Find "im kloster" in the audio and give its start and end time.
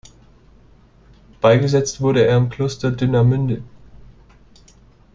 2.37-2.89